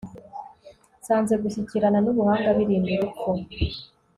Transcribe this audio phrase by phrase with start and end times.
[0.99, 3.29] nsanze gushyikirana n'ubuhanga birinda urupfu